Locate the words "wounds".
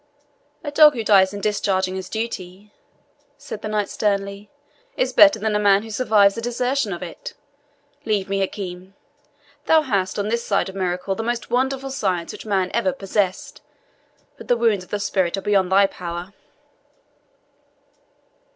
14.57-14.83